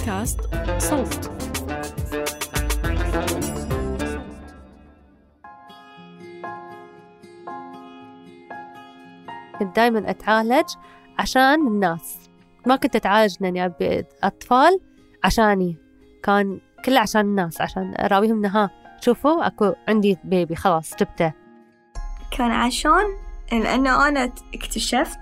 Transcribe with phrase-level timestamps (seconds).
[0.00, 0.40] بودكاست
[0.78, 1.30] صوت.
[9.58, 10.68] كنت دائما أتعالج
[11.18, 12.18] عشان الناس.
[12.66, 14.80] ما كنت أتعالج لأني أبي أطفال
[15.24, 15.76] عشاني.
[16.22, 18.70] كان كله عشان الناس عشان أراويهم إنها
[19.00, 21.32] شوفوا أكو عندي بيبي خلاص جبته.
[22.30, 23.04] كان عشان
[23.52, 25.20] لأنه أنا اكتشفت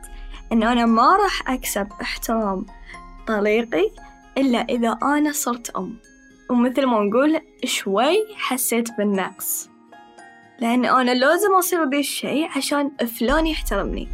[0.52, 2.67] إن أنا ما راح أكسب احترام
[3.26, 3.90] طليقي
[4.38, 5.96] إلا إذا أنا صرت أم.
[6.50, 9.68] ومثل ما نقول شوي حسيت بالنقص.
[10.61, 14.08] لأن أنا لازم أصير ذي الشي عشان فلان يحترمني.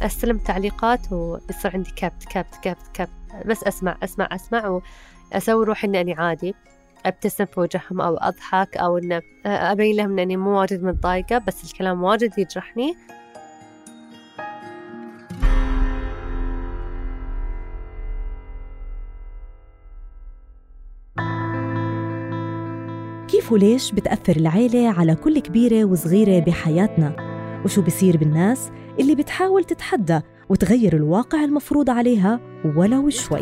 [0.00, 3.46] أستلم تعليقات ويصير عندي كبت كبت كبت كبت.
[3.46, 4.80] بس أسمع أسمع أسمع
[5.32, 6.54] وأسوي روحي إني عادي.
[7.06, 12.04] أبتسم في وجههم أو أضحك أو ان أبين لهم إني مو واجد متضايقة بس الكلام
[12.04, 12.96] واجد يجرحني.
[23.48, 27.16] كيف وليش بتأثر العيلة على كل كبيرة وصغيرة بحياتنا؟
[27.64, 32.40] وشو بصير بالناس اللي بتحاول تتحدى وتغير الواقع المفروض عليها
[32.76, 33.40] ولو شوي؟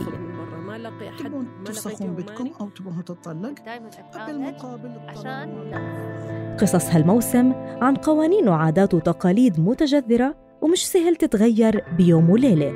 [1.18, 8.94] تبون تفسخون بيتكم أو تبون تطلق دائما اتعالج بالمقابل عشان قصص هالموسم عن قوانين وعادات
[8.94, 12.72] وتقاليد متجذرة ومش سهل تتغير بيوم وليلة.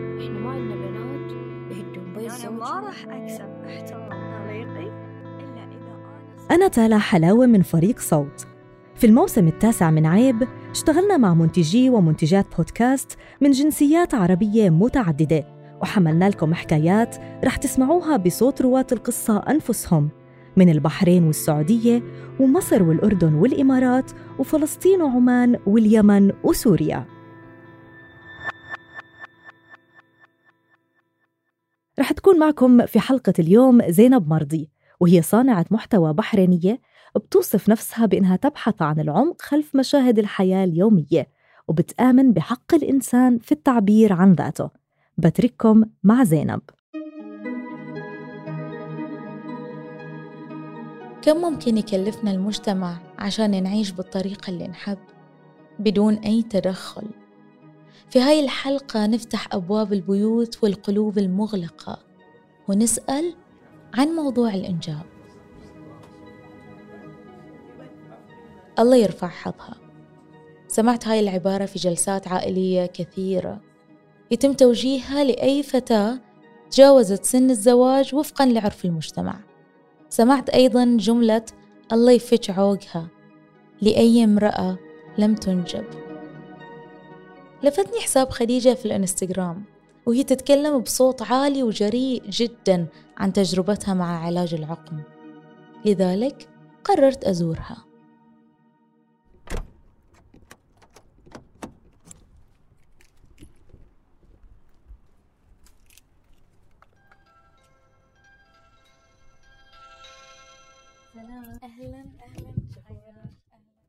[6.51, 8.47] أنا تالا حلاوة من فريق صوت.
[8.95, 15.45] في الموسم التاسع من عيب اشتغلنا مع منتجي ومنتجات بودكاست من جنسيات عربية متعددة
[15.83, 20.11] وحملنا لكم حكايات رح تسمعوها بصوت رواة القصة أنفسهم
[20.56, 22.03] من البحرين والسعودية
[22.41, 27.06] ومصر والأردن والإمارات وفلسطين وعمان واليمن وسوريا.
[32.01, 36.81] رح تكون معكم في حلقة اليوم زينب مرضي وهي صانعة محتوى بحرينية
[37.16, 41.28] بتوصف نفسها بأنها تبحث عن العمق خلف مشاهد الحياة اليومية
[41.69, 44.71] وبتآمن بحق الإنسان في التعبير عن ذاته.
[45.19, 46.61] بترككم مع زينب.
[51.22, 54.99] كم ممكن يكلفنا المجتمع عشان نعيش بالطريقة اللي نحب؟
[55.78, 57.09] بدون أي تدخل.
[58.11, 61.99] في هاي الحلقة نفتح أبواب البيوت والقلوب المغلقة
[62.69, 63.34] ونسأل
[63.95, 65.03] عن موضوع الإنجاب.
[68.78, 69.75] الله يرفع حظها.
[70.69, 73.61] سمعت هاي العبارة في جلسات عائلية كثيرة.
[74.31, 76.21] يتم توجيهها لأي فتاة
[76.71, 79.41] تجاوزت سن الزواج وفقا لعرف المجتمع.
[80.09, 81.45] سمعت أيضا جملة
[81.93, 83.09] الله يفج عوقها.
[83.83, 84.79] لأي امرأة
[85.19, 85.84] لم تنجب.
[87.62, 89.65] لفتني حساب خديجة في الإنستغرام.
[90.10, 95.03] وهي تتكلم بصوت عالي وجريء جدا عن تجربتها مع علاج العقم.
[95.84, 96.48] لذلك
[96.84, 97.84] قررت أزورها.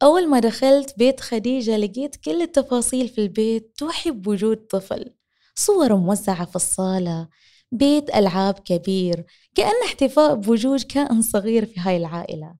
[0.03, 5.20] أول ما دخلت بيت خديجة لقيت كل التفاصيل في البيت توحي بوجود طفل.
[5.56, 7.28] صور موزعة في الصالة
[7.72, 9.25] بيت ألعاب كبير
[9.56, 12.56] كأن احتفاء بوجود كائن صغير في هاي العائلة.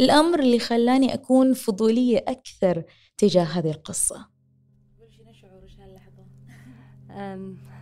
[0.00, 2.84] الأمر اللي خلاني أكون فضولية أكثر
[3.16, 4.26] تجاه هذه القصة.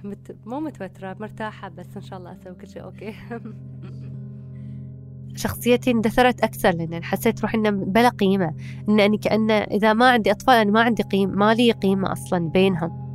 [0.04, 0.36] مت...
[0.46, 3.14] مو متوترة مرتاحة بس إن شاء الله أسوي كل شيء أوكي.
[5.36, 8.54] شخصيتي اندثرت أكثر لأن حسيت روحي إنه بلا قيمة
[8.88, 13.09] إنني كأن إذا ما عندي أطفال أنا ما عندي قيمة ما لي قيمة أصلا بينهم.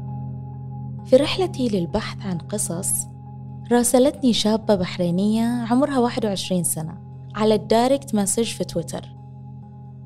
[1.05, 3.07] في رحلتي للبحث عن قصص
[3.71, 6.97] راسلتني شابة بحرينية عمرها 21 سنة
[7.35, 9.09] على ال direct message في تويتر.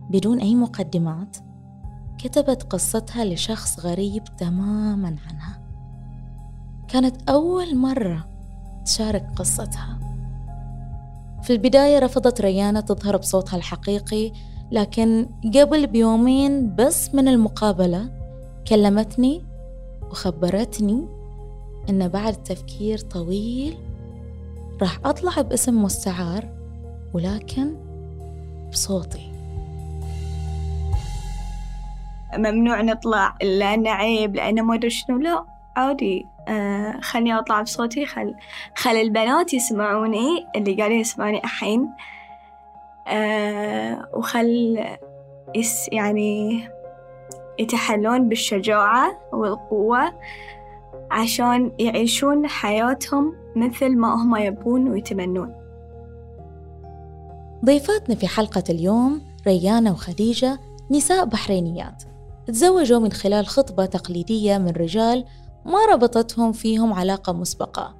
[0.10, 1.38] بدون أي مقدمات
[2.18, 5.62] كتبت قصتها لشخص غريب تماما عنها.
[6.88, 8.28] كانت أول مرة
[8.86, 10.00] تشارك قصتها.
[11.44, 14.32] في البداية رفضت ريانة تظهر بصوتها الحقيقي
[14.72, 18.10] لكن قبل بيومين بس من المقابلة
[18.68, 19.49] كلمتني
[20.12, 21.08] وخبرتني
[21.90, 23.78] إن بعد تفكير طويل
[24.82, 26.46] راح أطلع باسم مستعار
[27.14, 27.76] ولكن
[28.72, 29.32] بصوتي.
[32.38, 35.46] ممنوع نطلع لأنه عيب لأنه ما أدري شنو لا
[35.76, 36.26] عادي.
[36.48, 38.36] آه خلني أطلع بصوتي خل
[38.76, 41.90] خل البنات يسمعوني اللي قاعدين يسمعوني الحين.
[43.08, 44.86] آه وخل
[45.56, 46.70] يس يعني
[47.60, 50.14] يتحلون بالشجاعة والقوة
[51.12, 55.56] عشان يعيشون حياتهم مثل ما هم يبون ويتمنون.
[57.66, 60.60] ضيفاتنا في حلقة اليوم ريانة وخديجة
[60.92, 62.04] نساء بحرينيات.
[62.48, 65.26] تزوجوا من خلال خطبة تقليدية من رجال
[65.66, 67.96] ما ربطتهم فيهم علاقة مسبقة.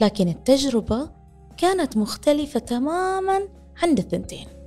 [0.00, 1.10] لكن التجربة
[1.56, 3.40] كانت مختلفة تماما
[3.82, 4.57] عند الثنتين.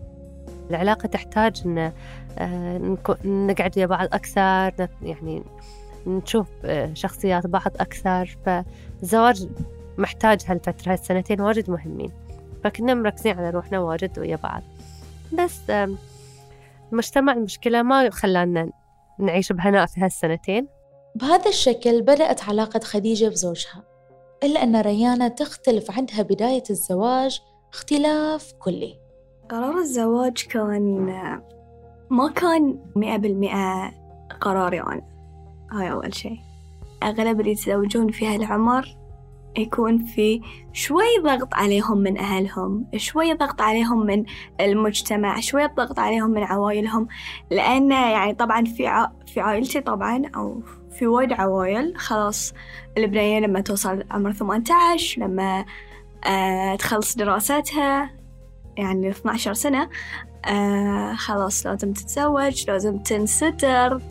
[0.71, 1.91] العلاقة تحتاج إن
[2.37, 5.43] آه، نقعد ويا بعض أكثر يعني
[6.07, 8.37] نشوف آه، شخصيات بعض أكثر.
[8.45, 9.49] فالزواج
[9.97, 12.11] محتاج هالفترة هالسنتين واجد مهمين.
[12.63, 14.61] فكنا مركزين على روحنا واجد ويا بعض.
[15.33, 15.59] بس
[16.91, 18.69] المجتمع المشكلة ما خلانا
[19.19, 20.67] نعيش بهناء في هالسنتين.
[21.15, 23.83] بهذا الشكل بدأت علاقة خديجة بزوجها
[24.43, 27.41] إلا أن ريانة تختلف عندها بداية الزواج
[27.73, 29.00] اختلاف كلي.
[29.51, 31.05] قرار الزواج كان
[32.09, 33.91] ما كان مئة بالمئة
[34.41, 35.01] قراري أنا.
[35.71, 36.39] هاي أول شي
[37.03, 38.97] أغلب اللي يتزوجون في هالعمر
[39.57, 40.41] يكون في
[40.73, 44.25] شوي ضغط عليهم من أهلهم شوي ضغط عليهم من
[44.59, 47.07] المجتمع شوي ضغط عليهم من عوائلهم
[47.49, 49.11] لأن يعني طبعا في ع...
[49.27, 50.61] في عائلتي طبعا أو
[50.91, 52.53] في وايد عوائل خلاص
[52.97, 55.65] البنية لما توصل عمر 18 لما
[56.25, 58.20] آه تخلص دراستها
[58.77, 59.89] يعني 12 سنة.
[60.45, 64.01] آه خلاص لازم تتزوج لازم تنستر.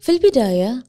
[0.00, 0.84] في البداية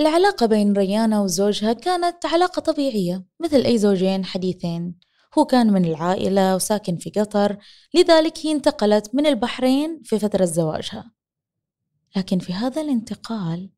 [0.00, 4.94] العلاقة بين ريانة وزوجها كانت علاقة طبيعية مثل أي زوجين حديثين.
[5.38, 7.56] هو كان من العائلة وساكن في قطر
[7.94, 11.12] لذلك هي انتقلت من البحرين في فترة زواجها.
[12.16, 13.70] لكن في هذا الانتقال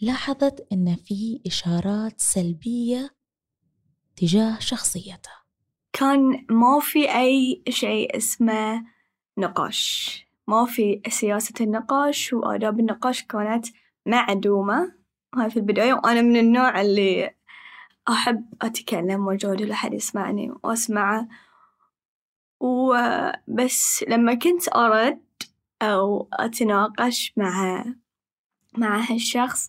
[0.00, 3.10] لاحظت أن في إشارات سلبية
[4.16, 5.40] تجاه شخصيتها
[5.92, 8.84] كان ما في أي شيء اسمه
[9.38, 10.26] نقاش.
[10.46, 13.66] ما في سياسة النقاش وآداب النقاش كانت
[14.06, 14.92] معدومة.
[15.34, 17.34] هاي في البداية وأنا من النوع اللي
[18.08, 21.28] أحب أتكلم وأجادل أحد يسمعني وأسمعه.
[22.60, 25.22] وبس لما كنت أرد
[25.82, 27.84] أو أتناقش مع
[28.78, 29.68] مع هالشخص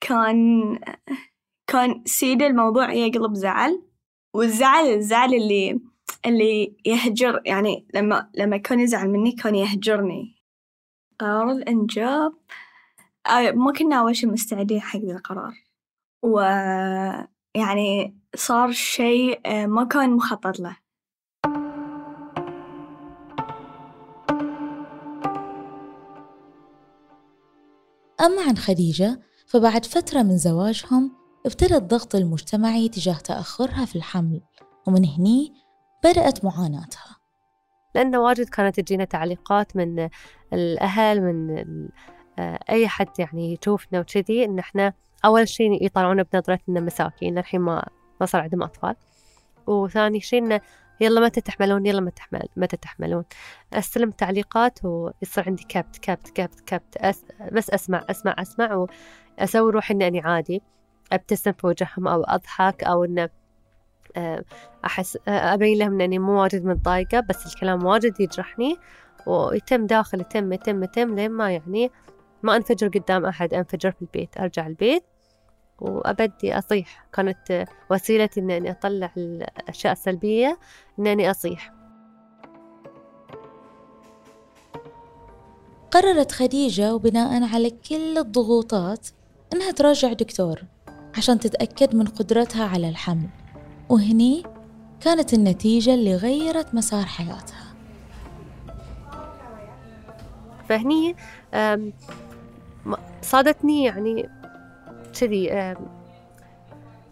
[0.00, 0.78] كان
[1.66, 3.82] كان سيد الموضوع يقلب زعل
[4.34, 5.80] والزعل الزعل اللي
[6.26, 10.36] اللي يهجر يعني لما لما كان يزعل مني كان يهجرني.
[11.20, 12.32] قرار الإنجاب.
[13.26, 15.54] آه، ما كنا أول شي مستعدين حق ذا القرار.
[16.22, 20.76] ويعني صار شيء آه، ما كان مخطط له.
[28.20, 31.15] أما عن خديجة فبعد فترة من زواجهم
[31.46, 34.40] ابتدى الضغط المجتمعي تجاه تأخرها في الحمل
[34.86, 35.52] ومن هني
[36.04, 37.16] بدأت معاناتها.
[37.94, 40.08] لأنه واجد كانت تجينا تعليقات من
[40.52, 41.58] الأهل من
[42.38, 44.92] آه، أي حد يعني يشوفنا وكذي إن إحنا
[45.24, 47.88] أول شيء يطلعون بنظرة إن مساكين الحين ما
[48.20, 48.96] ما صار عندهم أطفال.
[49.66, 50.60] وثاني شيء إنه
[51.00, 53.24] يلا متى تحملون؟ يلا متى تحمل متى تحملون؟
[53.72, 58.86] أستلم تعليقات ويصير عندي كبت كبت كبت كبت أس بس أسمع أسمع أسمع
[59.38, 60.62] وأسوي روحي أني عادي.
[61.12, 63.28] أبتسم في وجههم أو أضحك أو إنه
[64.16, 64.44] آه،
[64.84, 68.76] أحس آه، أبين لهم إني مو واجد متضايقة بس الكلام واجد يجرحني
[69.26, 71.90] ويتم داخل يتم يتم يتم لين ما يعني
[72.42, 75.04] ما أنفجر قدام أحد أنفجر في البيت أرجع البيت
[75.78, 77.06] وأبدي أصيح.
[77.12, 80.58] كانت وسيلتي إني أطلع الأشياء السلبية
[80.98, 81.72] إنني أصيح.
[85.90, 89.08] قررت خديجة وبناء على كل الضغوطات
[89.52, 90.62] إنها تراجع دكتور.
[91.16, 93.28] عشان تتأكد من قدرتها على الحمل.
[93.88, 94.42] وهني
[95.00, 97.66] كانت النتيجة اللي غيرت مسار حياتها.
[100.68, 101.16] فهني
[103.22, 104.28] صادتني يعني
[105.20, 105.74] كذي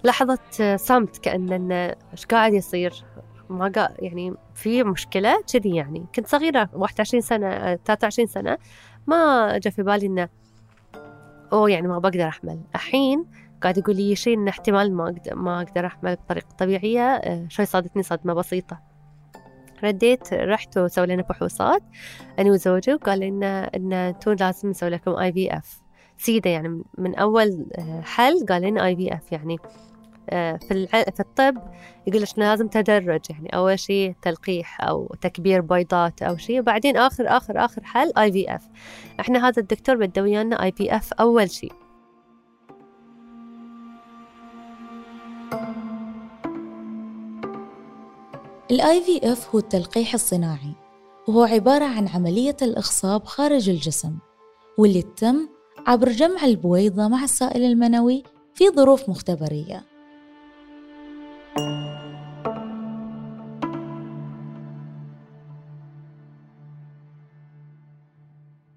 [0.04, 1.72] لحظة آه، صمت كأن
[2.12, 3.04] إيش قاعد يصير.
[3.48, 6.06] ما قا يعني في مشكلة كذي يعني.
[6.14, 8.58] كنت صغيرة 21 سنة آه، 23 سنة.
[9.06, 10.28] ما جا في بالي إنه
[11.52, 12.60] أوه يعني ما بقدر أحمل.
[12.74, 13.24] الحين
[13.64, 17.64] قاعد يقول لي شيء إن احتمال ما أقدر ما أقدر أحمل بطريقة طبيعية آه، شوي
[17.66, 18.80] صادتني صدمة بسيطة.
[19.84, 21.82] رديت رحت وسوي لنا فحوصات
[22.38, 23.28] أنا وزوجي وقال لي
[23.76, 25.80] إن أنتم لازم نسوي لكم IVF
[26.18, 29.56] سيدة يعني من- أول آه، حل قال لنا IVF يعني.
[30.30, 31.02] آه، في الع...
[31.02, 31.56] في الطب
[32.06, 33.48] يقول لك لازم تدرج يعني.
[33.56, 38.68] أول شيء تلقيح أو تكبير بيضات أو شيء وبعدين آخر آخر آخر حل IVF
[39.20, 41.72] إحنا هذا الدكتور بده ويانا IVF أول شيء.
[48.70, 50.74] ال IVF هو التلقيح الصناعي
[51.28, 54.18] وهو عبارة عن عملية الإخصاب خارج الجسم
[54.78, 55.48] واللي تتم
[55.86, 58.22] عبر جمع البويضة مع السائل المنوي
[58.54, 59.84] في ظروف مختبرية.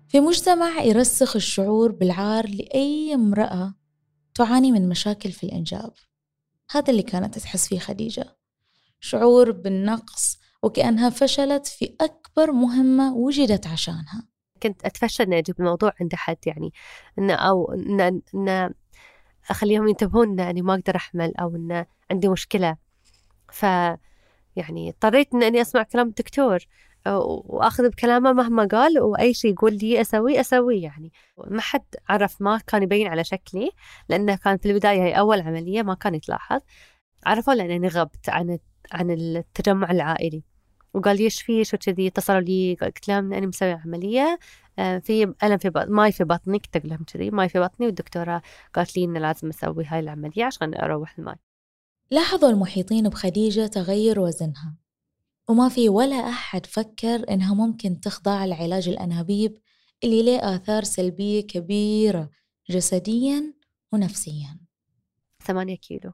[0.07, 3.73] في مجتمع يرسخ الشعور بالعار لأي امرأة
[4.33, 5.93] تعاني من مشاكل في الإنجاب.
[6.71, 8.36] هذا اللي كانت تحس فيه خديجة.
[8.99, 14.27] شعور بالنقص وكأنها فشلت في أكبر مهمة وجدت عشانها.
[14.63, 16.73] كنت أتفشل إني أجيب الموضوع عند حد يعني
[17.19, 18.73] إن أو إن إن
[19.49, 22.77] أخليهم ينتبهون إني ما أقدر أحمل أو إن عندي مشكلة.
[23.51, 23.63] ف
[24.55, 26.59] يعني اضطريت إني أسمع كلام الدكتور
[27.05, 31.11] وأخذ بكلامه مهما قال وأي شيء يقول لي اسويه اسويه يعني.
[31.47, 33.71] ما حد عرف ما كان يبين على شكلي
[34.09, 36.61] لأنه كان في البداية هي أول عملية ما كان يتلاحظ.
[37.25, 38.59] عرفوا لاني غبت عن
[38.91, 40.43] عن التجمع العائلي.
[40.93, 44.39] وقال لي إيش فيش وكذي اتصلوا لي قلت لهم اني مسوي عملية
[44.79, 47.85] آه، في الم في بطني ماي في بطني قلت لهم كذي ماي في بطني.
[47.85, 48.41] والدكتورة
[48.73, 51.35] قالت لي إنه لازم أسوي هاي العملية عشان أروح الماي.
[52.11, 54.75] لاحظوا المحيطين بخديجة تغير وزنها.
[55.49, 59.57] وما في ولا أحد فكر إنها ممكن تخضع لعلاج الأنابيب
[60.03, 62.29] اللي له آثار سلبية كبيرة
[62.69, 63.53] جسديا
[63.91, 64.59] ونفسيا.
[65.43, 66.11] ثمانية كيلو.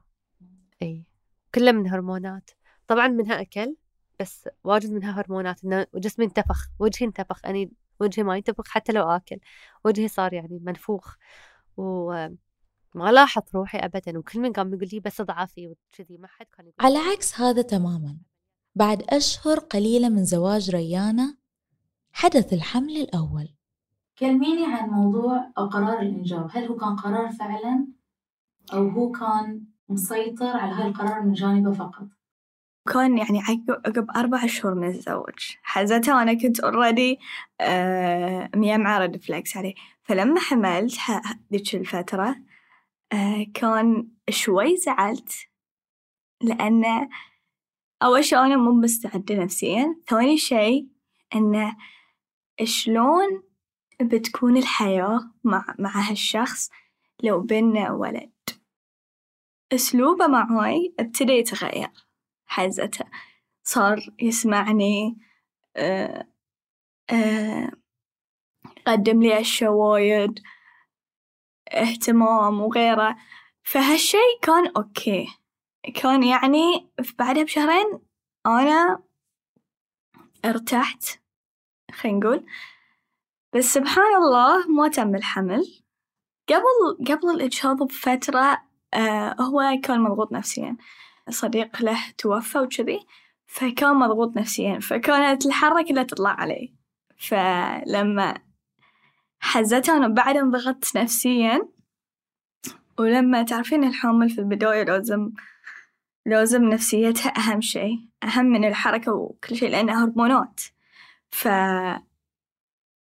[0.82, 1.06] أي.
[1.54, 2.50] كلها من هرمونات.
[2.88, 3.76] طبعا منها أكل
[4.20, 9.10] بس واجد منها هرمونات إنه جسمي انتفخ وجهي انتفخ أني وجهي ما ينتفخ حتى لو
[9.10, 9.38] آكل
[9.84, 11.16] وجهي صار يعني منفوخ
[11.76, 16.66] وما لاحظ روحي أبدا وكل من قام يقول لي بس ضعفي وكذي ما حد كان
[16.66, 18.18] يقول على عكس هذا تماما.
[18.74, 21.36] بعد أشهر قليلة من زواج ريانة
[22.12, 23.48] حدث الحمل الأول.
[24.18, 26.50] كلميني عن موضوع أو قرار الإنجاب.
[26.52, 27.86] هل هو كان قرار فعلا
[28.72, 32.06] أو هو كان مسيطر على هاي القرار من جانبه فقط؟
[32.92, 35.56] كان يعني عقب أربع شهور من الزواج.
[35.62, 37.18] حزتها وأنا كنت اوريدي
[38.56, 39.74] ميمعة رد فلكس عليه.
[40.02, 40.98] فلما حملت
[41.52, 42.36] ذيك الفترة
[43.12, 45.32] آه كان شوي زعلت
[46.42, 47.08] لأنه
[48.02, 50.88] أول شي أنا مو مستعدة نفسيًا، ثاني شي
[51.34, 51.76] إنه
[52.64, 53.42] شلون
[54.02, 56.70] بتكون الحياة مع مع هالشخص
[57.22, 58.32] لو بينا ولد،
[59.72, 61.90] أسلوبه معاي ابتدى يتغير.
[62.54, 63.04] حزته
[63.64, 65.16] صار يسمعني
[65.76, 66.26] آه
[67.10, 67.70] آه
[68.86, 70.40] قدم لي أشياء وايد
[71.68, 73.16] اهتمام وغيره.
[73.62, 75.26] فهالشي كان أوكي.
[75.94, 77.98] كان يعني بعدها بشهرين
[78.46, 79.02] أنا
[80.44, 81.04] ارتحت
[81.92, 82.46] خلينا نقول.
[83.54, 85.82] بس سبحان الله ما تم الحمل.
[86.48, 88.62] قبل قبل الإجهاض بفترة
[88.94, 90.76] آه هو كان مضغوط نفسيًا.
[91.30, 93.06] صديق له توفى وجذي
[93.46, 96.74] فكان مضغوط نفسيًا فكانت الحرة كلها تطلع عليه.
[97.18, 98.34] فلما
[99.40, 101.68] حزته أنا بعد انضغطت نفسيًا.
[102.98, 105.32] ولما تعرفين الحامل في البداية لازم
[106.26, 110.60] لازم نفسيتها أهم شي أهم من الحركة وكل شي لأنها هرمونات.
[111.30, 111.48] ف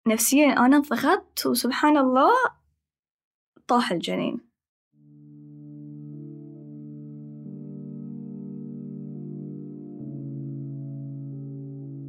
[0.08, 2.32] نفسيا أنا انضغطت وسبحان الله
[3.68, 4.55] طاح الجنين.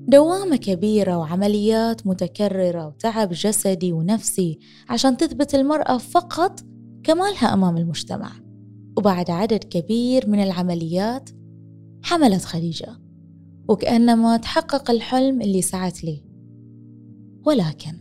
[0.09, 4.59] دوامة كبيرة وعمليات متكررة وتعب جسدي ونفسي
[4.89, 6.61] عشان تثبت المرأة فقط
[7.05, 8.31] كمالها أمام المجتمع.
[8.97, 11.31] وبعد عدد كبير من العمليات
[12.03, 12.89] حملت خديجة
[13.69, 16.21] وكأنما تحقق الحلم اللي سعت ليه
[17.47, 17.93] ولكن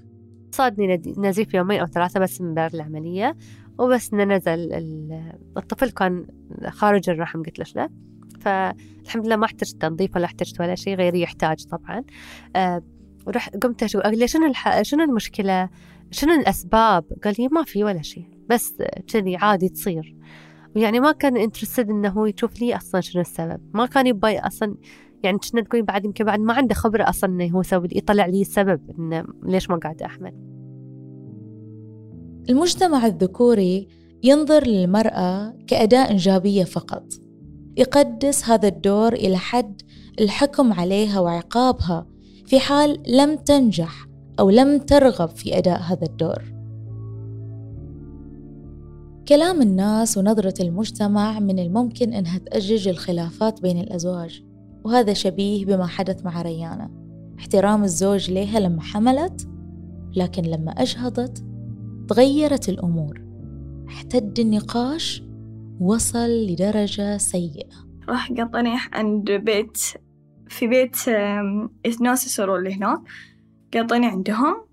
[0.52, 3.38] صادني نزيف يومين أو ثلاثة بس من بعد العملية
[3.80, 4.74] وبس نزل
[5.58, 6.28] الطفل كان
[6.68, 7.90] خارج الرحم قلت له
[8.46, 12.04] فالحمد لله ما احتجت تنظيف ولا احتجت ولا شيء غيري يحتاج طبعا.
[12.56, 12.84] أه
[13.28, 14.82] ورحت قمت له شنو الح...
[14.82, 15.70] شنو المشكلة؟
[16.12, 18.74] شنو الأسباب؟ قال لي ما في ولا شيء بس
[19.08, 20.16] كذي عادي تصير.
[20.76, 23.62] يعني ما كان انترستد إنه هو يشوف لي أصلا شنو السبب.
[23.74, 24.76] ما كان يبغى أصلا
[25.24, 28.42] يعني كنا تقولين بعد يمكن بعد ما عنده خبرة أصلا إنه هو يسوي يطلع لي
[28.42, 30.34] السبب إنه ليش ما قاعدة أحمل.
[32.50, 33.88] المجتمع الذكوري
[34.24, 37.25] ينظر للمرأة كأداة إنجابية فقط.
[37.78, 39.82] يقدس هذا الدور إلى حد
[40.20, 42.06] الحكم عليها وعقابها
[42.46, 44.08] في حال لم تنجح
[44.40, 46.56] أو لم ترغب في أداء هذا الدور.
[49.28, 54.44] كلام الناس ونظرة المجتمع من الممكن أنها تأجج الخلافات بين الأزواج
[54.84, 56.90] وهذا شبيه بما حدث مع ريانة
[57.40, 59.48] احترام الزوج لها لما حملت
[60.16, 61.44] لكن لما أجهضت
[62.10, 63.22] تغيرت الأمور.
[63.88, 65.25] احتد النقاش
[65.80, 67.88] وصل لدرجة سيئة.
[68.10, 69.78] راح قطني عند بيت
[70.50, 71.10] في بيت
[72.02, 73.00] ناس يصيرون اللي هناك
[73.74, 74.66] قطني عندهم.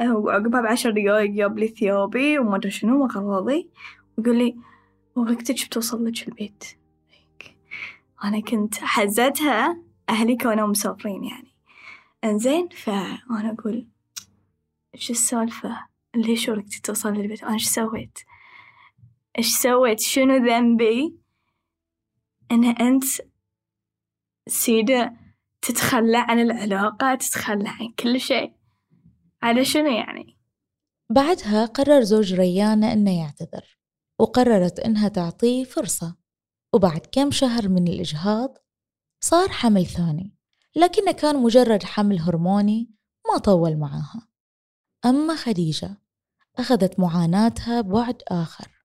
[0.00, 3.70] وعقبها بعشر دقايق جاب لي ثيابي وما أدري شنو وأغراضي
[4.18, 4.56] ويقول لي
[5.16, 6.64] وقتك بتوصل لك البيت؟
[8.24, 11.54] أنا كنت حزتها أهلي كانوا مسافرين يعني.
[12.24, 13.86] إنزين فأنا أقول
[14.94, 18.18] إيش السالفة؟ ليش شو رحتي توصل للبيت؟ أنا إيش سويت؟
[19.38, 21.18] إيش سويت؟ شنو ذنبي؟
[22.52, 23.04] إن أنت
[24.48, 25.12] سيدة
[25.62, 28.52] تتخلى عن العلاقة تتخلى عن كل شيء.
[29.42, 30.38] على شنو يعني؟
[31.10, 33.78] بعدها قرر زوج ريانة إنه يعتذر
[34.18, 36.16] وقررت إنها تعطيه فرصة.
[36.74, 38.58] وبعد كم شهر من الإجهاض
[39.20, 40.36] صار حمل ثاني
[40.76, 42.90] لكنه كان مجرد حمل هرموني
[43.32, 44.28] ما طول معاها.
[45.04, 45.98] أما خديجة
[46.58, 48.77] أخذت معاناتها بعد آخر.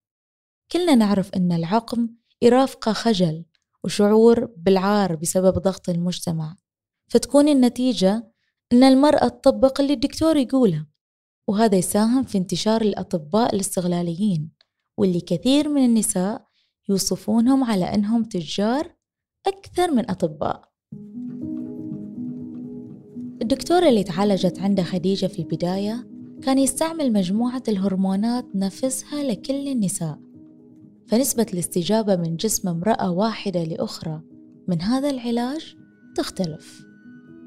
[0.74, 2.10] كلنا نعرف أن العقم
[2.42, 3.46] يرافقه خجل
[3.84, 6.56] وشعور بالعار بسبب ضغط المجتمع
[7.08, 8.32] فتكون النتيجة
[8.74, 10.86] أن المرأة تطبق اللي الدكتور يقوله
[11.48, 14.52] وهذا يساهم في انتشار الأطباء الاستغلاليين
[14.98, 16.46] واللي كثير من النساء
[16.90, 18.96] يوصفونهم على أنهم تجار
[19.48, 20.70] أكثر من أطباء.
[23.42, 26.08] الدكتور اللي تعالجت عنده خديجة في البداية
[26.42, 30.33] كان يستعمل مجموعة الهرمونات نفسها لكل النساء.
[31.08, 34.22] فنسبة الاستجابة من جسم امرأة واحدة لأخرى
[34.68, 35.78] من هذا العلاج
[36.16, 36.86] تختلف.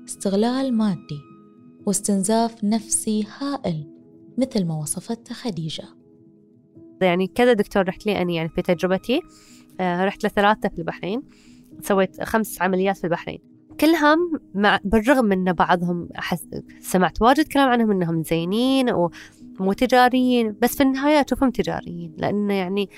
[0.08, 1.20] استغلال مادي
[1.86, 3.92] واستنزاف نفسي هائل
[4.38, 5.84] مثل ما وصفته خديجة.
[7.00, 9.20] يعني كذا دكتور رحت لي أنا يعني في تجربتي.
[9.80, 11.22] آه، رحت لثلاثة في البحرين
[11.80, 13.38] سويت خمس عمليات في البحرين.
[13.80, 16.46] كلهم مع بالرغم من بعضهم أحس
[16.80, 22.88] سمعت واجد كلام عنهم إنهم زينين ومو تجاريين بس في النهاية أشوفهم تجاريين لأنه يعني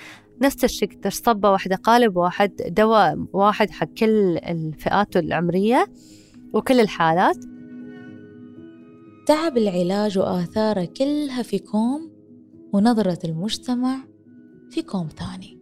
[0.42, 5.86] نفس الشيء صبة واحدة قالب واحد دواء واحد حق كل الفئات العمرية
[6.52, 7.36] وكل الحالات.
[9.26, 12.10] تعب العلاج وآثاره كلها في كوم
[12.72, 13.96] ونظرة المجتمع
[14.70, 15.57] في كوم ثاني.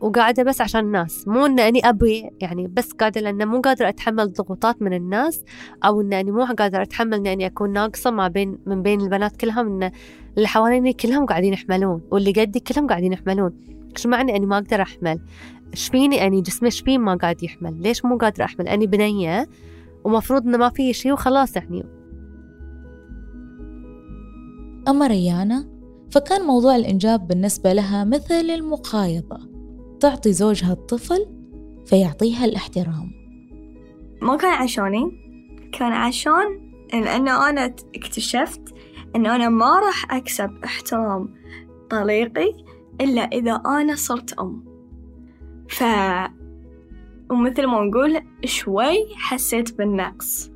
[0.00, 1.28] وقاعدة بس عشان الناس.
[1.28, 5.44] مو إن أني أبي يعني بس قاعدة لأن مو قادرة أتحمل ضغوطات من الناس
[5.84, 9.36] أو إن أني مو قادرة أتحمل إن أني أكون ناقصة ما بين من بين البنات
[9.36, 9.90] كلهم إن
[10.36, 13.52] اللي حواليني كلهم قاعدين يحملون واللي قدي كلهم قاعدين يحملون.
[13.96, 15.20] إيش معني أني ما أقدر أحمل؟
[15.70, 19.48] إيش فيني أني جسمي؟ إيش ما قاعد يحمل؟ ليش مو قادرة أحمل؟ أني بنية
[20.04, 21.84] ومفروض إنه ما في شيء وخلاص يعني.
[24.88, 25.68] أما ريانا
[26.10, 29.57] فكان موضوع الإنجاب بالنسبة لها مثل المقايضة.
[30.00, 31.26] تعطي زوجها الطفل
[31.86, 33.10] فيعطيها الاحترام.
[34.22, 35.28] ما كان عشاني
[35.72, 38.74] كان عشان لأنه أنا اكتشفت
[39.16, 41.34] أنه أنا ما راح أكسب احترام
[41.90, 42.54] طليقي
[43.00, 44.64] إلا إذا أنا صرت أم.
[45.68, 45.84] ف
[47.30, 50.50] ومثل ما نقول شوي حسيت بالنقص.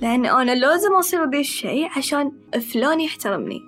[0.00, 2.32] لأن أنا لازم أصير ذي الشيء عشان
[2.72, 3.67] فلان يحترمني.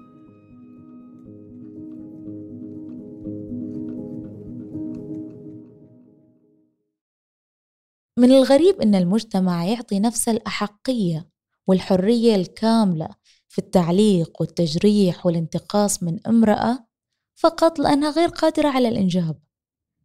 [8.21, 11.29] من الغريب أن المجتمع يعطي نفسه الأحقية
[11.67, 13.09] والحرية الكاملة
[13.49, 16.87] في التعليق والتجريح والانتقاص من امرأة
[17.35, 19.39] فقط لأنها غير قادرة على الإنجاب.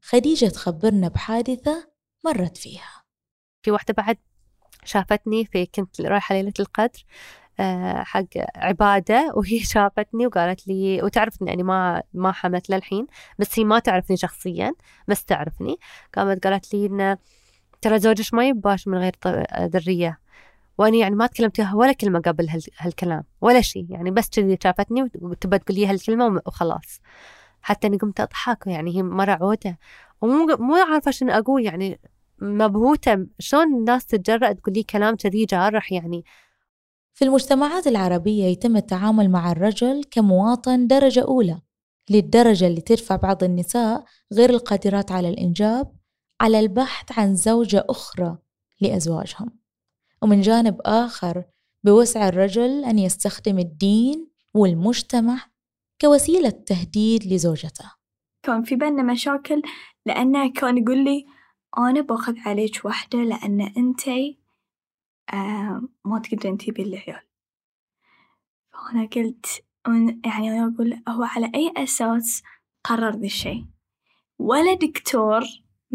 [0.01, 1.91] خديجة تخبرنا بحادثة
[2.25, 3.04] مرت فيها.
[3.63, 4.17] في واحدة بعد
[4.84, 7.06] شافتني في كنت رايحة ليلة القدر
[7.60, 8.25] آه، حق
[8.56, 13.08] عبادة وهي شافتني وقالت لي وتعرفني يعني ما ما حملت للحين
[13.39, 14.73] بس هي ما تعرفني شخصيا
[15.08, 15.78] بس تعرفني.
[16.15, 17.17] قامت قالت لي إن
[17.85, 19.15] ترى زوجك ما يباش من غير
[19.59, 20.19] ذرية.
[20.77, 25.03] وأنا يعني ما تكلمت وياها ولا كلمة قبل هالكلام ولا شيء يعني بس كذي شافتني
[25.21, 27.01] وتبى تقول لي هالكلمة وخلاص.
[27.61, 29.77] حتى أني قمت أضحك يعني هي مرة عودة.
[30.21, 31.99] ومو مو عارفة شنو أقول يعني
[32.39, 36.25] مبهوتة شلون الناس تتجرأ تقول لي كلام كذي جارح يعني.
[37.13, 41.61] في المجتمعات العربية يتم التعامل مع الرجل كمواطن درجة أولى
[42.09, 46.04] للدرجة اللي تدفع بعض النساء غير القادرات على الإنجاب
[46.41, 48.37] على البحث عن زوجة أخرى
[48.81, 49.59] لأزواجهم.
[50.21, 51.43] ومن جانب آخر
[51.83, 55.45] بوسع الرجل أن يستخدم الدين والمجتمع
[56.01, 57.91] كوسيلة تهديد لزوجته.
[58.43, 59.61] كان في بيننا مشاكل
[60.05, 61.25] لأنه كان يقول لي
[61.77, 64.39] أنا باخذ عليك وحدة لأن أنتي
[65.33, 67.21] آه ما تقدرين تجيبين العيال.
[68.73, 69.45] فأنا قلت
[70.25, 72.43] يعني أنا أقول هو على أي أساس
[72.83, 73.65] قرر ذا الشيء؟
[74.39, 75.43] ولا دكتور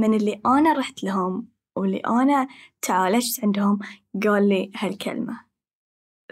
[0.01, 2.49] من اللي أنا رحت لهم واللي أنا
[2.83, 3.79] تعالجت عندهم
[4.25, 5.41] قال لي هالكلمة.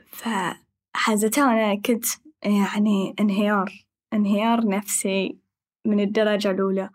[0.06, 2.04] فحزتها أنا كنت
[2.42, 5.38] يعني انهيار انهيار نفسي
[5.86, 6.90] من الدرجة الأولى.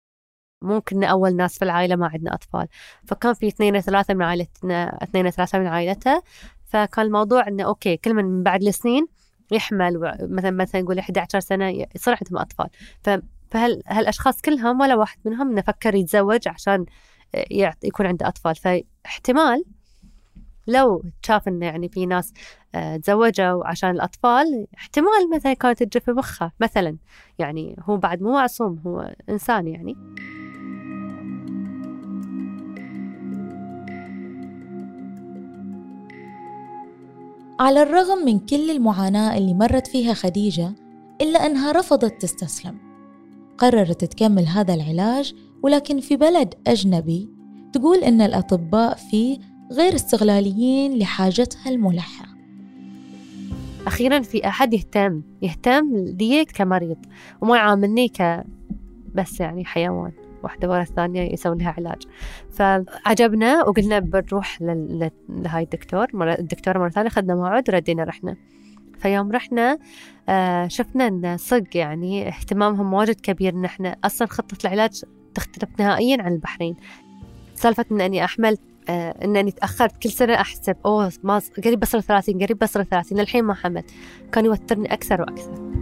[0.61, 2.67] ممكن أول ناس في العائلة ما عندنا أطفال.
[3.07, 6.21] فكان في اثنين ثلاثة من عائلتنا اثنين ثلاثة من عائلته.
[6.65, 9.07] فكان الموضوع إنه أوكي كل من بعد السنين
[9.51, 12.69] يحمل مثلا مثلا نقول 11 سنة يصير عندهم أطفال.
[13.53, 16.85] فهل هالأشخاص كلهم ولا واحد منهم نفكر يتزوج عشان
[17.83, 19.63] يكون عنده أطفال؟ فاحتمال
[20.67, 22.33] لو شاف إنه يعني في ناس
[22.75, 26.97] آه، تزوجوا عشان الأطفال احتمال مثلا كانت تجي في مخه مثلا
[27.39, 29.95] يعني هو بعد مو معصوم هو إنسان يعني.
[37.59, 40.73] على الرغم من كل المعاناة اللي مرت فيها خديجة
[41.21, 42.92] إلا أنها رفضت تستسلم.
[43.57, 47.29] قررت تكمل هذا العلاج ولكن في بلد أجنبي
[47.73, 49.37] تقول إن الأطباء فيه
[49.71, 52.25] غير استغلاليين لحاجتها الملحة.
[53.87, 56.97] أخيرا في أحد يهتم يهتم لي كمريض
[57.41, 58.43] وما يعاملني ك
[59.15, 60.11] بس يعني حيوان
[60.43, 62.01] واحدة ورا الثانية يسوي لها علاج.
[62.51, 64.61] فعجبنا وقلنا بنروح
[65.29, 66.07] لهاي الدكتور
[66.39, 68.35] الدكتورة مرة ثانية خدنا موعد ردينا رحنا.
[69.03, 69.77] فيوم رحنا
[70.29, 73.53] آه شفنا إن صدق يعني اهتمامهم واجد كبير.
[73.53, 75.03] ان إحنا أصلا خطة العلاج
[75.35, 76.75] تختلف نهائيا عن البحرين.
[77.55, 78.57] سالفة إن أني أحمل
[78.89, 83.43] آه انني تأخرت كل سنة أحسب أوه ما قريب بصل 30 قريب بصل 30 الحين
[83.43, 83.91] ما حملت
[84.31, 85.73] كان يوترني أكثر وأكثر.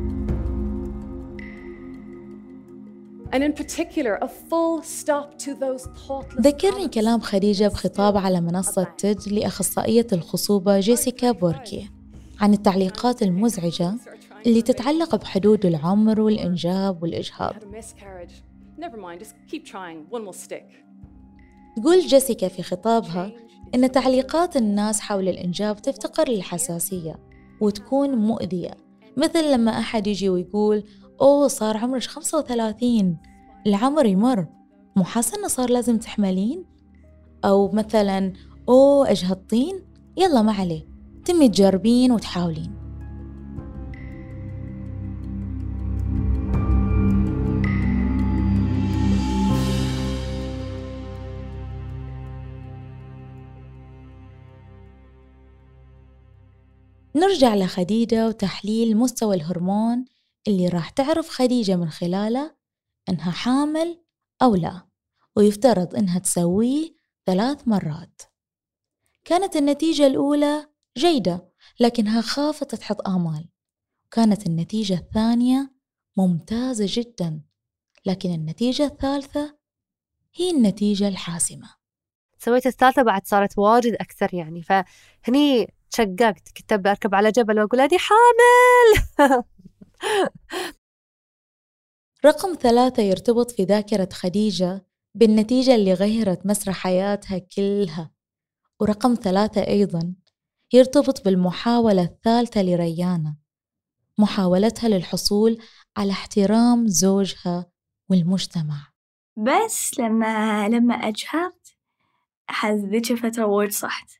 [3.33, 6.87] And in particular, a full stop to those thoughtless ذكرني.
[6.87, 11.89] كلام خديجة بخطاب على منصة تيد لأخصائية الخصوبة جيسيكا بوركي.
[12.41, 13.93] عن التعليقات المزعجة
[14.45, 17.53] اللي تتعلق بحدود العمر والإنجاب والإجهاض.
[21.75, 23.31] تقول جيسيكا في خطابها
[23.75, 27.19] إن تعليقات الناس حول الإنجاب تفتقر للحساسية
[27.61, 28.71] وتكون مؤذية.
[29.17, 30.83] مثل لما أحد يجي ويقول
[31.21, 33.17] أوه صار عمرك 35
[33.67, 34.47] العمر يمر.
[34.95, 36.65] مو حاسة إنه صار لازم تحملين؟
[37.45, 38.33] أو مثلا
[38.69, 39.85] أوه أجهضتين؟
[40.17, 40.90] يلا ما عليه
[41.25, 42.81] تمي تجربين وتحاولين.
[57.15, 60.05] نرجع لخديجة وتحليل مستوى الهرمون
[60.47, 62.55] اللي راح تعرف خديجة من خلاله
[63.09, 64.01] إنها حامل
[64.41, 64.81] أو لا
[65.35, 68.21] ويفترض إنها تسويه ثلاث مرات.
[69.25, 73.49] كانت النتيجة الأولى جيدة لكنها خافت تحط آمال.
[74.11, 75.73] كانت النتيجة الثانية
[76.17, 77.41] ممتازة جدا
[78.05, 79.57] لكن النتيجة الثالثة
[80.35, 81.69] هي النتيجة الحاسمة.
[82.37, 84.63] سويت الثالثة بعد صارت واجد أكثر يعني.
[84.63, 89.03] فهني تشققت كنت أركب على جبل وأقول هذه حامل!
[92.25, 98.11] رقم ثلاثة يرتبط في ذاكرة خديجة بالنتيجة اللي غيرت مسرح حياتها كلها.
[98.79, 100.13] ورقم ثلاثة أيضا
[100.73, 103.37] يرتبط بالمحاولة الثالثة لريانة
[104.17, 105.57] محاولتها للحصول
[105.97, 107.71] على احترام زوجها
[108.09, 108.87] والمجتمع.
[109.37, 111.75] بس لما لما أجهرت
[112.49, 114.11] أحس ذيك الفترة وايد صحت.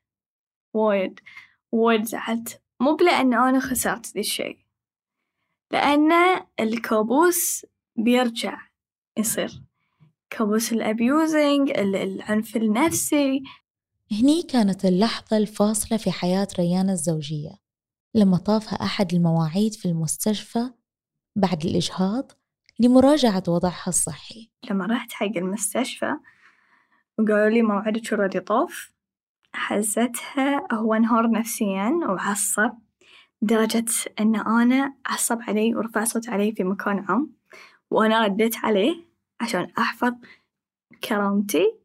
[0.74, 1.20] وايد
[1.72, 2.62] وايد زعلت.
[2.80, 4.68] مو بلأن أنا خسرت ذي الشي
[5.72, 6.12] لأن
[6.60, 8.58] الكابوس بيرجع
[9.18, 9.64] يصير.
[10.30, 13.44] كابوس ال abusing ال- العنف النفسي
[14.12, 17.52] هني كانت اللحظة الفاصلة في حياة ريان الزوجية
[18.16, 20.70] لما طافها أحد المواعيد في المستشفى
[21.36, 22.32] بعد الإجهاض
[22.80, 24.52] لمراجعة وضعها الصحي.
[24.70, 26.14] لما رحت حق المستشفى
[27.20, 28.94] وقالوا لي موعدك already طاف
[29.54, 32.72] حزتها هو انهار نفسيا وعصب
[33.42, 33.86] لدرجة
[34.20, 37.34] إن أنا عصب علي ورفع صوت علي في مكان عام
[37.92, 39.06] وأنا رديت عليه
[39.42, 40.14] عشان أحفظ
[41.04, 41.76] كرامتي.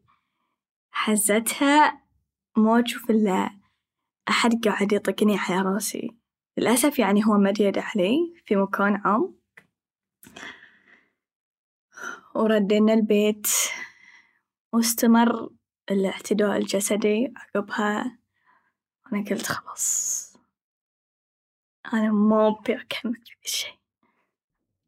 [0.91, 2.06] حزتها
[2.57, 3.51] ما أشوف إلا
[4.29, 6.17] أحد قاعد يطقني على راسي.
[6.57, 9.35] للأسف يعني هو مد يده علي في مكان عام.
[12.35, 13.47] وردينا البيت.
[14.73, 15.51] واستمر
[15.91, 18.19] الاعتداء الجسدي عقبها.
[19.13, 20.37] أنا قلت خلاص.
[21.93, 23.79] أنا ما أبي أكمل في ذا الشي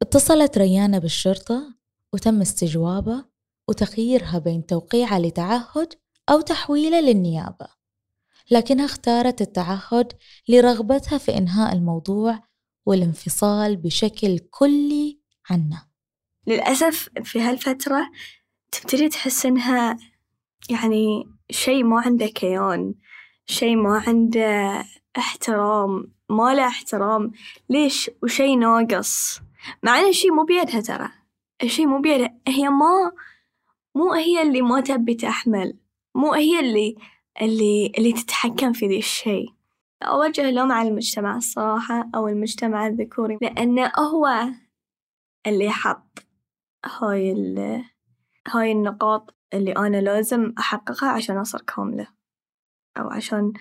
[0.01, 1.75] اتصلت ريانة بالشرطة
[2.13, 3.25] وتم استجوابه
[3.67, 5.93] وتخييرها بين توقيعها لتعهد
[6.29, 7.67] أو تحويلة للنيابة
[8.51, 10.13] لكنها اختارت التعهد
[10.49, 12.39] لرغبتها في إنهاء الموضوع
[12.85, 15.83] والانفصال بشكل كلي عنه
[16.47, 18.09] للأسف في هالفترة
[18.71, 19.97] تبتدي تحس إنها
[20.69, 22.93] يعني شي ما عنده كيان
[23.45, 24.83] شي ما عنده
[25.17, 27.31] احترام ما له احترام.
[27.69, 29.39] ليش؟ وشي ناقص.
[29.83, 31.09] مع إن الشي مو بيدها ترى.
[31.63, 32.37] الشي مو بيدها.
[32.47, 33.11] هي ما
[33.95, 35.78] مو هي اللي ما تبي تحمل.
[36.15, 36.95] مو هي اللي
[37.41, 39.45] اللي اللي تتحكم في ذي الشي.
[40.03, 44.27] أوجه لوم على المجتمع الصراحة أو المجتمع الذكوري لأنه هو
[45.47, 46.25] اللي حط
[46.85, 47.83] هاي ال
[48.47, 52.07] هاي النقاط اللي أنا لازم أحققها عشان أصير كاملة
[52.97, 53.53] أو عشان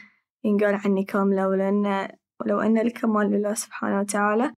[0.44, 2.08] ينقال عني كاملة ولو أن
[2.40, 4.54] ولو أن الكمال لله سبحانه وتعالى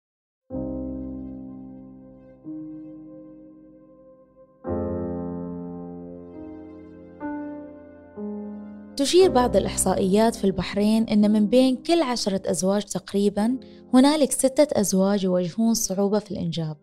[8.96, 13.58] تشير بعض الإحصائيات في البحرين أن من بين كل عشرة أزواج تقريبا
[13.94, 16.76] هنالك ستة أزواج يواجهون صعوبة في الإنجاب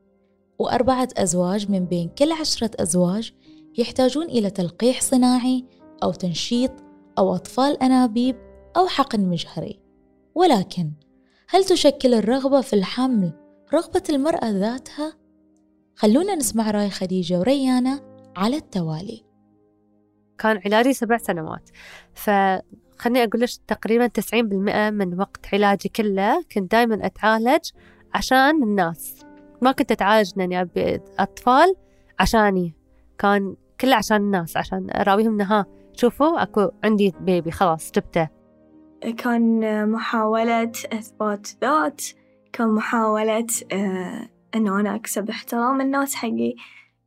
[0.59, 3.33] وأربعة أزواج من بين كل عشرة أزواج
[3.77, 5.65] يحتاجون إلى تلقيح صناعي
[6.03, 6.71] أو تنشيط
[7.17, 8.35] أو أطفال أنابيب
[8.77, 9.79] أو حقن مجهري
[10.35, 10.91] ولكن
[11.49, 13.31] هل تشكل الرغبة في الحمل
[13.73, 15.13] رغبة المرأة ذاتها؟
[15.95, 18.01] خلونا نسمع رأي خديجة وريانة
[18.35, 19.26] على التوالي
[20.39, 21.69] كان علاجي سبع سنوات.
[22.13, 27.69] فخلني أقول لك تقريبا 90% من وقت علاجي كله كنت دائما أتعالج
[28.13, 29.25] عشان الناس.
[29.61, 31.75] ما كنت أتعالج أني أبي أطفال
[32.19, 32.73] عشاني.
[33.17, 38.27] كان كله عشان الناس عشان أراويهم إنه ها شوفوا أكو عندي بيبي خلاص جبته.
[39.17, 42.01] كان محاولة إثبات ذات
[42.53, 46.55] كان محاولة آه إنه أنا أكسب احترام الناس حقي.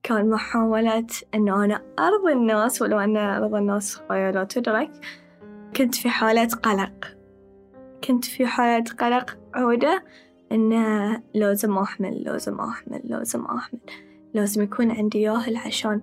[0.02, 4.90] كان محاولة إنه أنا أرضي الناس ولو أن رضا الناس خير لا تدرك
[5.76, 7.16] كنت في حالة قلق.
[8.04, 10.04] كنت في حالة قلق عودة
[10.52, 13.80] إنه لازم أحمل لازم أحمل لازم أحمل.
[14.34, 16.02] لازم يكون عندي ياهل عشان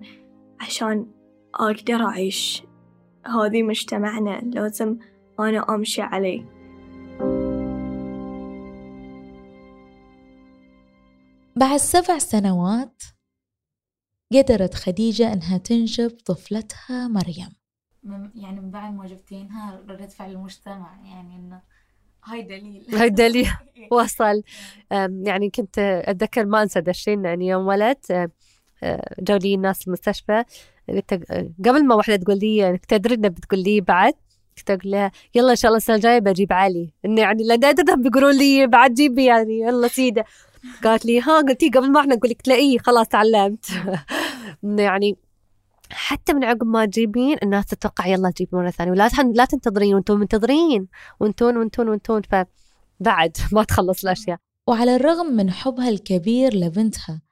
[0.60, 1.06] عشان
[1.54, 2.62] أقدر أعيش.
[3.26, 4.98] هذي مجتمعنا لازم
[5.40, 6.44] أنا أمشي عليه.
[11.56, 13.02] بعد سبع سنوات
[14.32, 17.48] قدرت خديجة أنها تنجب طفلتها مريم.
[18.34, 21.60] يعني من بعد ما جبتينها ردة فعل المجتمع يعني إنه
[22.24, 22.86] هاي دليل.
[22.94, 23.48] هاي دليل.
[23.92, 24.42] وصل
[25.28, 27.96] يعني كنت أتذكر ما أنسى الشيء يعني يوم ولد
[29.20, 30.44] جو لي الناس المستشفى.
[30.88, 31.14] قلت
[31.64, 34.14] قبل ما واحدة تقول لي تدري إنه بتقول لي بعد.
[34.58, 36.92] كنت أقول لها يلا إن شاء الله السنة الجاية بجيب علي.
[37.04, 40.24] إنه يعني لا أدري بيقولوا لي بعد جيبي يعني يلا سيدة.
[40.84, 41.40] قالت لي ها.
[41.40, 43.66] قلتي قبل ما إحنا نقول لك تلاقيه خلاص تعلمت.
[44.62, 45.16] يعني
[45.90, 48.92] حتى من عقب ما تجيبين الناس تتوقع يلا تجيب مرة ثانية.
[48.92, 50.88] ولا لا تنتظرين وأنتم منتظرين.
[51.20, 52.22] وانتون وانتون وانتون.
[52.22, 54.38] فبعد ما تخلص الأشياء.
[54.66, 57.22] وعلى الرغم من حبها الكبير لبنتها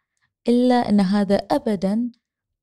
[0.49, 2.11] إلا أن هذا أبدا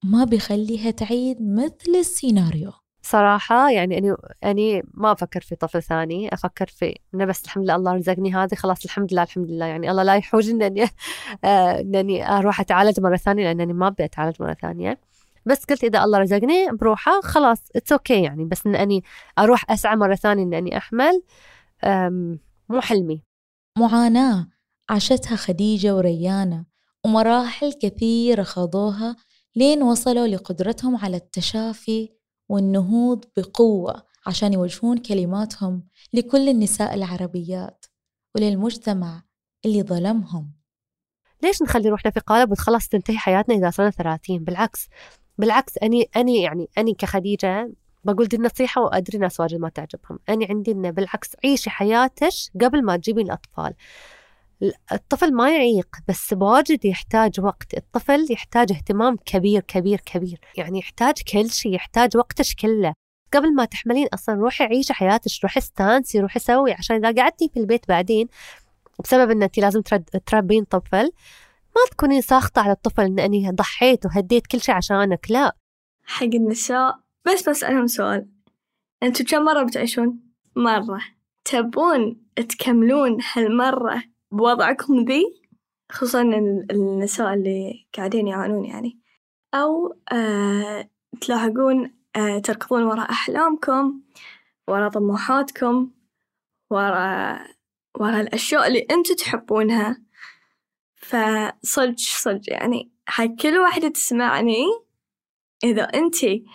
[0.04, 2.72] ما بيخليها تعيد مثل السيناريو.
[3.06, 7.76] صراحة يعني أني أني ما أفكر في طفل ثاني أفكر في إنه بس الحمد لله
[7.76, 9.66] الله رزقني هذه خلاص الحمد لله الحمد لله.
[9.66, 10.84] يعني الله لا يحوجني إني
[11.44, 15.00] آه إني أروح أتعالج مرة ثانية لأنني ما أبي أتعالج مرة ثانية.
[15.46, 18.46] بس قلت إذا الله رزقني بروحه خلاص it's okay يعني.
[18.46, 19.04] بس إني
[19.40, 21.24] أروح أسعى مرة ثانية إني أحمل
[22.70, 23.24] مو حلمي.
[23.78, 24.48] معاناة
[24.90, 26.66] عاشتها خديجة وريانة
[27.06, 29.16] ومراحل كثيرة خاضوها
[29.56, 32.10] لين وصلوا لقدرتهم على التشافي
[32.50, 37.86] والنهوض بقوة عشان يوجهون كلماتهم لكل النساء العربيات
[38.36, 39.24] وللمجتمع
[39.66, 40.52] اللي ظلمهم.
[41.44, 44.88] ليش نخلي روحنا في قالب وخلاص تنتهي حياتنا إذا صرنا ثلاثين؟ بالعكس
[45.38, 47.72] بالعكس أني أني يعني أني كخديجة
[48.04, 50.20] بقول دي النصيحة وأدري ناس واجد ما تعجبهم.
[50.30, 52.30] أني عندي إنه بالعكس عيشي حياتك
[52.62, 53.74] قبل ما تجيبين الأطفال.
[54.92, 57.74] الطفل ما يعيق بس واجد يحتاج وقت.
[57.74, 60.40] الطفل يحتاج اهتمام كبير كبير كبير.
[60.58, 62.94] يعني يحتاج كل شيء يحتاج وقتك كله.
[63.34, 67.60] قبل ما تحملين أصلا روحي عيشي حياتك روحي استانسي روحي سوي عشان إذا قعدتي في
[67.60, 68.28] البيت بعدين
[69.04, 69.82] بسبب إن انت لازم
[70.26, 71.12] تربين طفل
[71.76, 75.56] ما تكونين ساخطة على الطفل إن أني ضحيت وهديت كل شيء عشانك لا.
[76.04, 77.00] حق النساء.
[77.26, 78.30] بس بسألهم سؤال.
[79.04, 80.20] أنتوا كم مرة بتعيشون؟
[80.56, 81.00] مرة.
[81.46, 85.42] تبون تكملون هالمرة بوضعكم ذي
[85.92, 86.22] خصوصا
[86.72, 89.00] النساء اللي قاعدين يعانون يعني.
[89.54, 90.90] أو آه
[91.22, 94.02] تلاحقون آه تركضون وراء أحلامكم
[94.68, 95.92] وراء طموحاتكم
[96.70, 97.48] وراء
[98.00, 100.02] وراء الأشياء اللي أنتوا تحبونها.
[100.96, 102.92] فصدق صدق يعني.
[103.06, 104.66] حق كل واحدة تسمعني.
[105.64, 106.46] إذا أنتي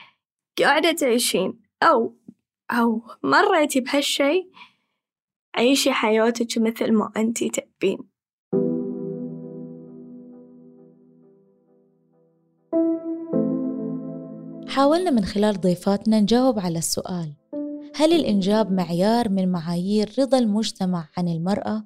[0.59, 2.17] قاعدة تعيشين أو
[2.71, 4.51] أو مريتي بهالشي
[5.59, 7.99] عيشي حياتك مثل ما أنتي تبين.
[14.69, 17.33] حاولنا من خلال ضيفاتنا نجاوب على السؤال.
[17.95, 21.85] هل الإنجاب معيار من معايير رضا المجتمع عن المرأة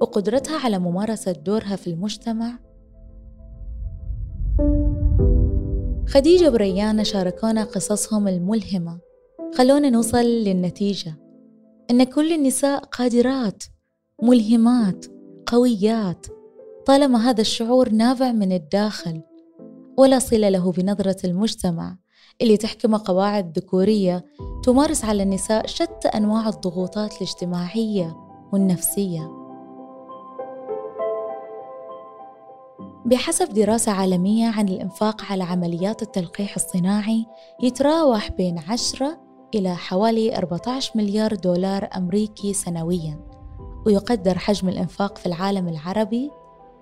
[0.00, 2.58] وقدرتها على ممارسة دورها في المجتمع؟
[6.08, 9.00] خديجة وريانة شاركونا قصصهم الملهمة.
[9.54, 11.23] خلونا نوصل للنتيجة.
[11.90, 13.64] إن كل النساء قادرات
[14.22, 15.06] ملهمات
[15.46, 16.26] قويات.
[16.86, 19.22] طالما هذا الشعور نابع من الداخل
[19.98, 21.96] ولا صلة له بنظرة المجتمع
[22.42, 24.24] اللي تحكمه قواعد ذكورية
[24.64, 28.16] تمارس على النساء شتى أنواع الضغوطات الاجتماعية
[28.52, 29.30] والنفسية.
[33.06, 37.26] بحسب دراسة عالمية عن الإنفاق على عمليات التلقيح الصناعي
[37.62, 39.23] يتراوح بين 10
[39.54, 43.34] إلى حوالي 14 مليار دولار أمريكي سنوياً
[43.86, 46.30] ويقدر حجم الإنفاق في العالم العربي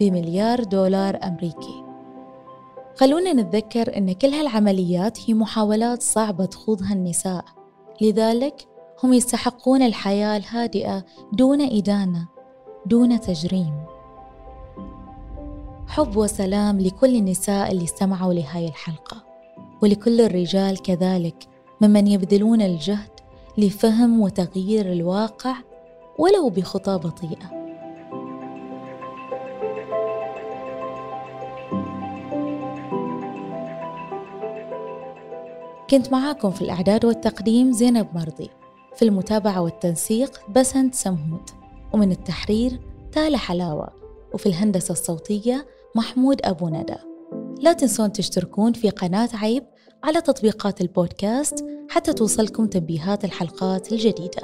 [0.01, 1.85] بمليار دولار أمريكي.
[2.97, 7.45] خلونا نتذكر أن كل هالعمليات هي محاولات صعبة تخوضها النساء.
[8.01, 8.69] لذلك
[9.05, 12.29] هم يستحقون الحياة الهادئة دون إدانة
[12.87, 13.75] دون تجريم.
[15.89, 19.25] حب وسلام لكل النساء اللي استمعوا لهاي الحلقة
[19.83, 21.52] ولكل الرجال كذلك.
[21.83, 23.11] ممن يبذلون الجهد
[23.59, 25.55] لفهم وتغيير الواقع
[26.19, 27.63] ولو بخطى بطيئه
[35.91, 38.51] كنت معاكم في الإعداد والتقديم زينب مرضي
[38.97, 41.51] في المتابعة والتنسيق بسنت سمهود
[41.93, 42.81] ومن التحرير
[43.13, 43.89] تالا حلاوة
[44.35, 46.97] وفي الهندسة الصوتية محمود أبو ندى.
[47.61, 49.65] لا تنسون تشتركون في قناة عيب
[50.05, 54.43] على تطبيقات البودكاست حتى توصلكم تنبيهات الحلقات الجديدة.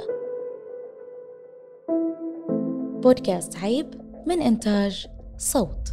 [3.01, 3.87] بودكاست عيب
[4.27, 5.89] من إنتاج صوت.